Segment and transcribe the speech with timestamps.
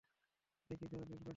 [0.69, 1.29] এটা কি ধরনের প্যাটার্ন?